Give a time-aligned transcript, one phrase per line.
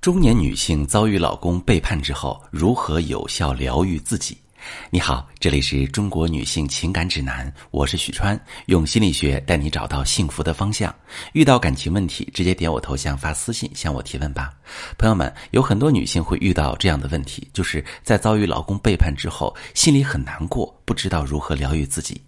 [0.00, 4.34] 中年女性遭遇老公背叛之后，如何有效疗愈自己？
[4.88, 10.94] 你好，这里是中国女性情感指南，我是许川，用心理学带你找到幸福的方向。
[11.34, 14.54] 遇到感情问题，直接点我头像发私信向我提问吧。
[14.96, 22.18] 朋友们，有很多女性会遇到这样的问题，就是在遭遇老公背叛之后，心里很难过，不知道如何疗愈自己。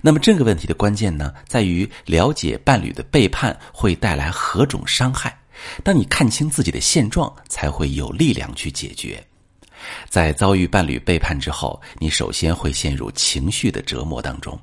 [0.00, 5.36] 那么这个问题的关键呢，在于了解伴侣的背叛会带来何种伤害。
[5.82, 9.24] 当你看清自己的现状，才会有力量去解决。
[10.08, 14.58] 在遭遇伴侣背叛之后，你首先会陷入情绪的折磨当中，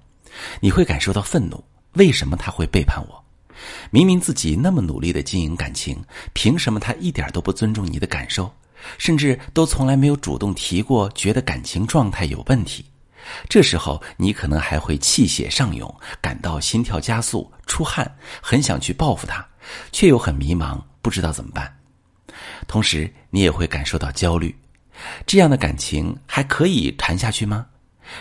[0.59, 1.63] 你会感受到愤怒：
[1.94, 3.23] 为什么他会背叛我？
[3.90, 8.54] 明明自己那么努力的经营感情，凭什么他一点都不尊重你的感受，
[8.98, 12.85] 甚至都从来没有主动提过觉得感情状态有问题？
[13.49, 19.43] 这时候，你可能还会气血上涌，感到心跳加速、出汗，很想去报复他。
[19.92, 21.74] 却又很迷茫，不知道怎么办。
[22.68, 24.55] 同时，你也会感受到焦虑。
[25.26, 27.66] 这样的感情还可以谈下去吗？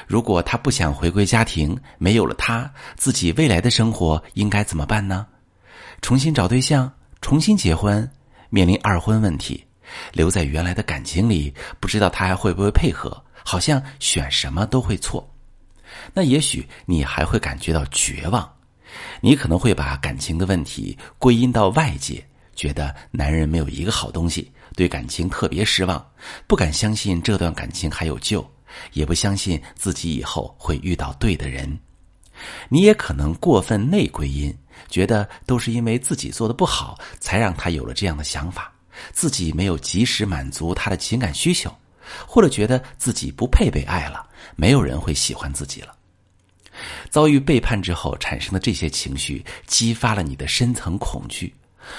[0.07, 5.27] 如果他不想回归家庭，没有了他，自己未来的生活应该怎么办呢？
[6.03, 8.11] 重新找对象，重新结婚，
[8.51, 9.65] 面临二婚问题，
[10.13, 13.23] 留在原来的感情里，不知道他还会不会配合？
[13.45, 15.31] 好像选什么都会错。
[16.15, 18.54] 那也许你还会感觉到绝望。
[19.21, 26.05] 你可能会把感情的问题归因到外界，觉得男人没有一个好东西，对感情特别失望，
[26.47, 28.45] 不敢相信这段感情还有救，
[28.93, 31.79] 也不相信自己以后会遇到对的人。
[32.69, 34.53] 你也可能过分内归因，
[34.89, 38.73] 觉得都是因为自己做的不好，才让他有了这样的想法，
[39.13, 41.73] 自己没有及时满足他的情感需求，
[42.27, 45.95] 或者觉得自己不配被爱了，没有人会喜欢自己了。
[47.11, 51.55] 遭遇背叛之后产生的这些情绪，激发了你的深层恐惧，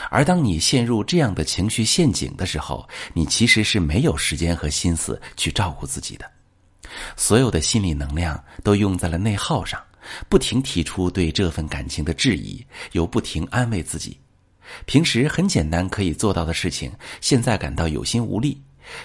[0.09, 6.29] 而当你陷入这样的情绪陷阱的时候，你其实是没有时间和心思去照顾自己的，
[7.15, 9.81] 所有的心理能量都用在了内耗上，
[10.29, 14.17] 不停提出对这份感情的质疑，又不停安慰自己。
[14.85, 16.91] 平时很简单可以做到的事情，
[17.21, 18.57] 现在感到有心无力；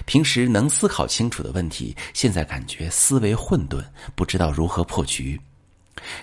[0.05, 3.83] 平时能思考清楚的问题，现在感觉思维混沌，
[4.15, 5.39] 不知道如何破局。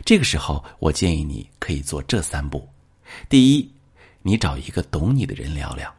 [0.05, 2.69] 这个时候，我建议你可以做这三步：
[3.29, 3.71] 第一，
[4.23, 5.93] 你找一个懂你的人聊聊。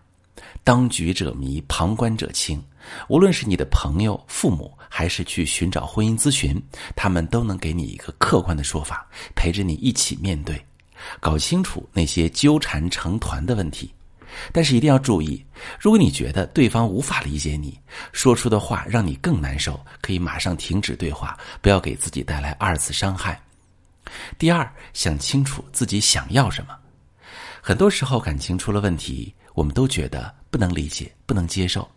[0.64, 2.62] 当局者迷，旁观者清。
[3.08, 6.62] 无论是你的朋友、父母，还是去寻找婚姻咨询，
[6.96, 10.60] 他们都能给你一个客观的说法，陪着你一起面对，
[11.20, 13.92] 搞清楚那些纠缠成团的问题。
[14.52, 15.44] 但是一定要注意，
[15.80, 17.78] 如果你觉得对方无法理解你
[18.12, 23.42] 说出的话，让你更难受，可以马上停止对话，不要给自己带来二次伤害。
[24.38, 26.76] 第二，想清楚自己想要什么。
[27.62, 31.88] 很多时候，感情出了问题，我们都觉得不能理解、不能接受。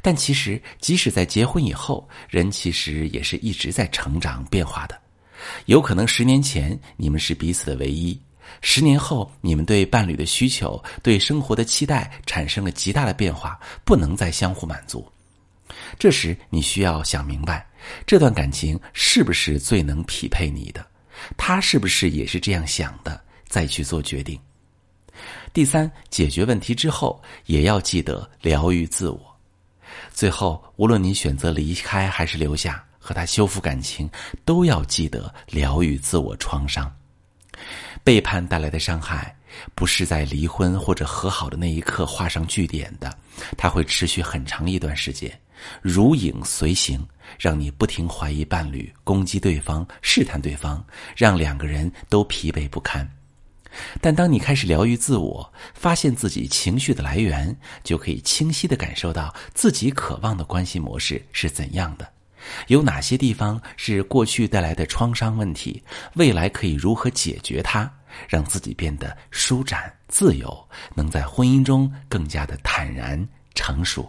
[0.00, 4.98] 但其实，即使在结婚以后，人其实也是一直在成长、变化的。
[5.66, 8.18] 有可能十年前你们是彼此的唯一，
[8.62, 15.06] 十年后你们对伴侣的需求、对生活的期待产生了极大的变化，不能再相互满足。
[15.98, 17.66] 这时，你需要想明白，
[18.06, 20.84] 这段感情是不是最能匹配你的。
[21.36, 23.20] 他是不是也是这样想的？
[23.48, 24.38] 再去做决定。
[25.52, 29.36] 第三，解决问题之后，也要记得疗愈自我。
[30.12, 34.10] 最后，无论你选择离开还是留下，和他修复感情，
[34.44, 36.92] 都要记得疗愈自我创伤。
[38.02, 39.34] 背叛带来的伤害，
[39.74, 43.16] 不是在离婚或者和好的那一刻画上句点的，
[43.56, 45.30] 它会持续很长一段时间。
[45.82, 47.06] 如影随形，
[47.38, 50.84] 让你不停怀疑伴侣，攻击对方，试探对方，
[51.16, 53.08] 让两个人都疲惫不堪。
[54.00, 62.08] 但当你开始疗愈自我，发现自己情绪的来源，就可以清晰的感受到自己渴望的关系模式是怎样的，
[62.68, 65.82] 有哪些地方是过去带来的创伤问题，
[66.14, 67.92] 未来可以如何解决它，
[68.28, 74.08] 让自己变得舒展自由，能在婚姻中更加的坦然成熟。